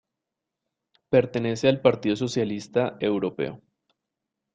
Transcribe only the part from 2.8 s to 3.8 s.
Europeo.